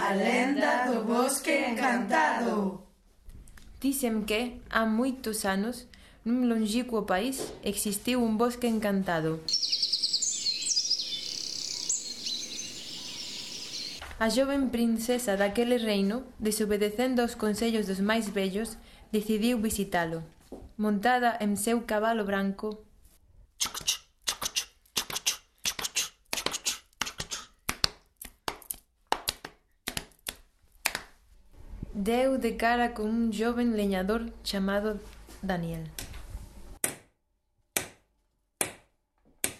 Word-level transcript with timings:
A 0.00 0.14
lenda 0.14 0.86
do 0.86 1.04
bosque 1.04 1.50
encantado. 1.70 2.86
Dicen 3.80 4.24
que, 4.24 4.60
há 4.70 4.86
moitos 4.86 5.44
anos, 5.44 5.86
nun 6.24 6.46
longicuo 6.46 7.02
país, 7.02 7.52
existiu 7.62 8.22
un 8.22 8.38
bosque 8.38 8.70
encantado. 8.70 9.42
A 14.18 14.30
joven 14.30 14.70
princesa 14.70 15.36
daquele 15.36 15.78
reino, 15.78 16.26
desobedecendo 16.38 17.22
aos 17.22 17.34
consellos 17.34 17.86
dos 17.86 17.98
máis 17.98 18.30
vellos, 18.30 18.78
decidiu 19.10 19.58
visitalo. 19.58 20.22
Montada 20.78 21.34
en 21.42 21.58
seu 21.58 21.82
cabalo 21.86 22.22
branco, 22.26 22.86
deu 31.98 32.38
de 32.38 32.56
cara 32.56 32.94
con 32.94 33.06
un 33.06 33.32
joven 33.32 33.74
leñador 33.74 34.30
chamado 34.44 35.00
Daniel. 35.42 35.82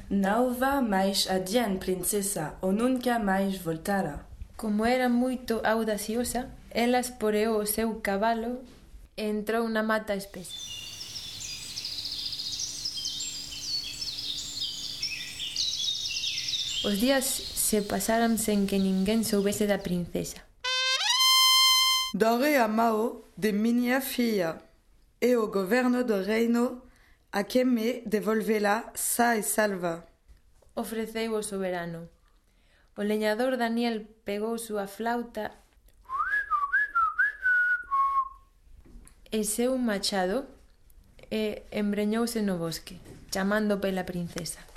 Não 0.09 0.55
vá 0.55 0.81
mais 0.81 1.27
adiante, 1.29 1.81
princesa, 1.81 2.55
ou 2.63 2.71
nunca 2.71 3.19
mais 3.19 3.59
voltara. 3.59 4.25
Como 4.57 4.87
era 4.87 5.09
moito 5.09 5.61
audaciosa, 5.65 6.49
ela 6.71 7.01
esporeou 7.01 7.61
o 7.61 7.67
seu 7.67 7.97
cabalo 8.01 8.63
e 9.17 9.23
entrou 9.25 9.69
na 9.69 9.83
mata 9.83 10.15
espesa. 10.15 10.55
Os 16.85 17.01
días 17.01 17.25
se 17.27 17.83
pasaran 17.83 18.39
sen 18.39 18.71
que 18.71 18.79
ninguén 18.79 19.27
soubese 19.27 19.67
da 19.67 19.83
princesa. 19.83 20.48
Darei 22.15 22.57
a 22.57 22.67
Mao 22.67 23.25
de 23.37 23.53
minha 23.53 24.01
filha 24.01 24.63
e 25.21 25.37
o 25.37 25.49
governo 25.49 26.03
do 26.05 26.23
reino 26.23 26.81
a 27.31 27.45
que 27.45 27.65
me 27.65 28.01
devolvela 28.07 28.91
sa 28.95 29.37
e 29.37 29.43
salva. 29.43 30.07
Ofreceu 30.75 31.35
o 31.35 31.43
soberano. 31.43 32.09
O 32.97 33.03
leñador 33.03 33.59
Daniel 33.59 34.07
pegou 34.25 34.57
súa 34.57 34.87
flauta 34.87 35.53
e 39.31 39.45
seu 39.45 39.77
machado 39.77 40.47
e 41.31 41.65
embreñouse 41.71 42.41
no 42.41 42.57
bosque, 42.57 42.97
chamando 43.31 43.77
pela 43.85 44.05
princesa. 44.05 44.68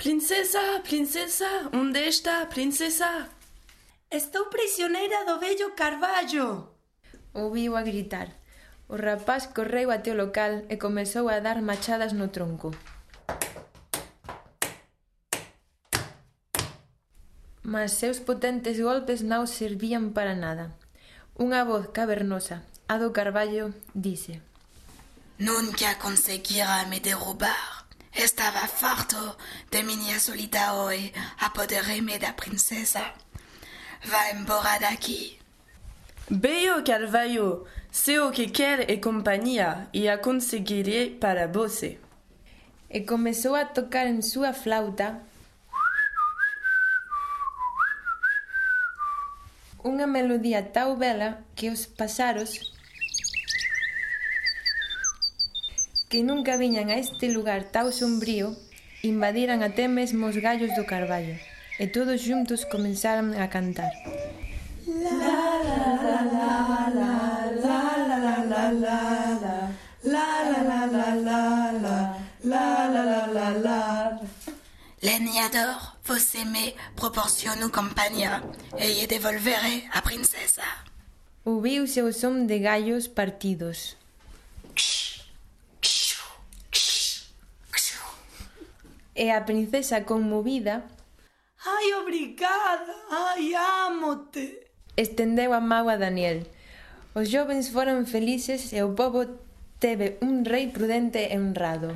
Princesa, 0.00 0.80
princesa, 0.82 1.68
onde 1.74 2.08
está 2.08 2.40
a 2.40 2.46
princesa? 2.46 3.28
Estou 4.10 4.48
prisioneira 4.48 5.26
do 5.26 5.38
vello 5.38 5.76
Carballo. 5.76 6.72
Ouviu 7.34 7.76
a 7.76 7.82
gritar. 7.82 8.32
O 8.88 8.96
rapaz 8.96 9.52
correu 9.52 9.90
até 9.90 10.12
o 10.12 10.16
local 10.16 10.64
e 10.72 10.80
comezou 10.80 11.28
a 11.28 11.36
dar 11.44 11.60
machadas 11.60 12.14
no 12.14 12.32
tronco. 12.32 12.72
Mas 17.60 17.92
seus 17.92 18.24
potentes 18.24 18.80
golpes 18.80 19.20
non 19.20 19.44
servían 19.44 20.16
para 20.16 20.32
nada. 20.32 20.72
Unha 21.36 21.68
voz 21.68 21.92
cavernosa, 21.92 22.64
a 22.88 22.96
do 22.96 23.12
Carballo, 23.12 23.76
dice 23.92 24.40
Non 25.36 25.68
conseguirá 26.00 26.88
me 26.88 27.04
derrubar. 27.04 27.79
Estaba 28.12 28.66
farto 28.66 29.36
de 29.70 29.82
miña 29.82 30.18
solita 30.18 30.74
hoy 30.74 31.12
apoderarme 31.38 32.18
da 32.18 32.34
princesa. 32.34 33.14
Va 34.04 34.30
embora 34.30 34.78
daqui. 34.80 35.38
Beio 36.28 36.82
Carvalho, 36.84 37.66
sei 37.90 38.18
o 38.18 38.30
que 38.30 38.50
quer 38.50 38.90
e 38.90 38.98
companhia 38.98 39.88
e 39.92 40.08
a 40.08 40.18
conseguirei 40.18 41.10
para 41.10 41.46
você. 41.46 41.98
E 42.88 43.00
começou 43.00 43.54
a 43.54 43.64
tocar 43.64 44.06
em 44.06 44.22
sua 44.22 44.52
flauta 44.52 45.20
unha 49.84 50.06
melodía 50.06 50.62
tão 50.62 50.96
bela 50.96 51.42
que 51.54 51.70
os 51.70 51.86
pasaros 51.86 52.72
que 56.10 56.24
nunca 56.24 56.58
viñan 56.58 56.90
a 56.90 56.98
este 56.98 57.30
lugar 57.30 57.70
tau 57.70 57.94
sombrío, 57.94 58.58
invadiran 59.06 59.62
até 59.62 59.86
mesmo 59.86 60.26
os 60.26 60.36
gallos 60.36 60.74
do 60.74 60.82
carballo, 60.82 61.38
e 61.78 61.86
todos 61.86 62.26
xuntos 62.26 62.66
comenzaran 62.66 63.38
a 63.38 63.46
cantar. 63.46 63.94
La 64.90 65.14
la 65.14 65.86
la 65.86 66.18
la 66.26 66.50
la 66.90 66.98
la 66.98 67.14
la 67.62 67.78
la 68.02 68.18
la 68.42 68.42
la 68.42 68.64
la 68.74 69.06
la 70.02 70.26
la 70.50 70.78
la 70.90 71.42
la 71.78 72.00
la 72.42 72.66
la 72.90 73.18
la 73.30 73.48
la 73.62 73.80
Legnador, 75.00 75.78
vos 76.04 76.34
aimez, 76.34 76.74
proporcione 76.98 77.64
o 77.64 77.70
e 78.76 78.86
lle 78.98 79.06
devolveré 79.06 79.88
a 79.94 80.02
princesa. 80.02 80.66
Ouviuse 81.46 82.02
o 82.02 82.12
som 82.12 82.46
de 82.50 82.58
gallos 82.58 83.08
partidos. 83.08 83.99
e 89.20 89.28
a 89.28 89.44
princesa 89.44 90.00
conmovida. 90.08 90.88
Ai, 91.60 91.92
obrigada, 92.00 92.94
ai, 93.10 93.52
amote 93.54 94.64
Estendeu 94.96 95.52
a 95.52 95.60
mão 95.60 95.88
a 95.88 95.96
Daniel. 95.96 96.40
Os 97.14 97.28
jovens 97.28 97.68
foron 97.68 98.06
felices 98.06 98.72
e 98.72 98.80
o 98.82 98.94
povo 98.96 99.20
teve 99.78 100.16
un 100.24 100.44
rei 100.44 100.72
prudente 100.72 101.20
e 101.20 101.36
honrado. 101.36 101.92